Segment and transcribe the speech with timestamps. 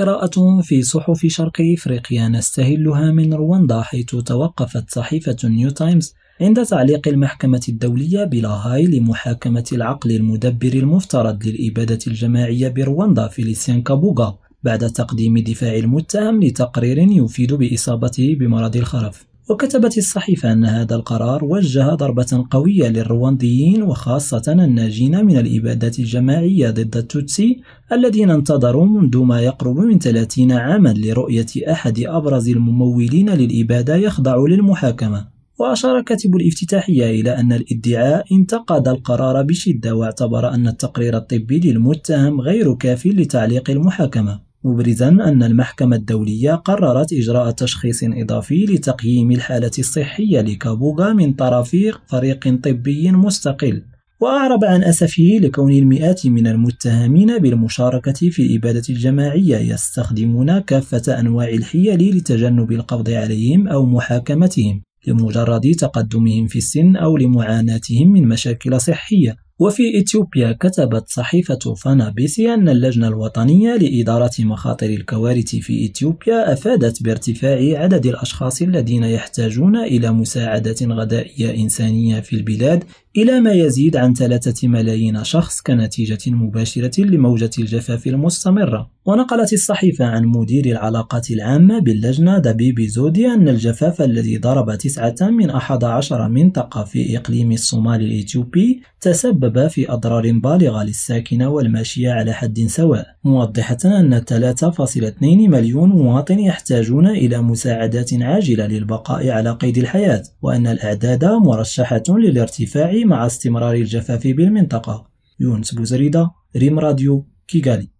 [0.00, 7.08] قراءة في صحف شرق إفريقيا نستهلها من رواندا حيث توقفت صحيفة نيو تايمز عند تعليق
[7.08, 15.74] المحكمة الدولية بلاهاي لمحاكمة العقل المدبر المفترض للإبادة الجماعية برواندا فيليسيان كابوغا بعد تقديم دفاع
[15.74, 19.29] المتهم لتقرير يفيد بإصابته بمرض الخرف.
[19.50, 26.96] وكتبت الصحيفة أن هذا القرار وجه ضربة قوية للروانديين وخاصة الناجين من الإبادات الجماعية ضد
[26.96, 27.60] التوتسي
[27.92, 35.28] الذين انتظروا منذ ما يقرب من 30 عاما لرؤية أحد أبرز الممولين للإبادة يخضع للمحاكمة.
[35.58, 42.74] وأشار كاتب الافتتاحية إلى أن الادعاء انتقد القرار بشدة واعتبر أن التقرير الطبي للمتهم غير
[42.74, 44.49] كاف لتعليق المحاكمة.
[44.64, 52.60] مبرزا أن المحكمة الدولية قررت إجراء تشخيص إضافي لتقييم الحالة الصحية لكابوغا من طرف فريق
[52.62, 53.82] طبي مستقل
[54.20, 62.16] وأعرب عن أسفه لكون المئات من المتهمين بالمشاركة في الإبادة الجماعية يستخدمون كافة أنواع الحيل
[62.16, 69.36] لتجنب القبض عليهم أو محاكمتهم لمجرد تقدمهم في السن أو لمعاناتهم من مشاكل صحية.
[69.60, 77.02] وفي إثيوبيا كتبت صحيفة فانا بيسي أن اللجنة الوطنية لإدارة مخاطر الكوارث في إثيوبيا أفادت
[77.02, 82.84] بارتفاع عدد الأشخاص الذين يحتاجون إلى مساعدة غذائية إنسانية في البلاد
[83.16, 88.90] إلى ما يزيد عن ثلاثة ملايين شخص كنتيجة مباشرة لموجة الجفاف المستمرة.
[89.06, 95.50] ونقلت الصحيفة عن مدير العلاقات العامة باللجنة دبيبي زودي أن الجفاف الذي ضرب تسعة من
[95.50, 102.60] أحد عشر منطقة في إقليم الصومال الإثيوبي تسبب في أضرار بالغة للساكنة والماشية على حد
[102.66, 103.06] سواء.
[103.24, 111.24] موضحة أن 3.2 مليون مواطن يحتاجون إلى مساعدات عاجلة للبقاء على قيد الحياة وأن الأعداد
[111.24, 115.10] مرشحة للارتفاع مع استمرار الجفاف بالمنطقة.
[115.40, 117.99] يونس بوزريدة ريم راديو كيغالي.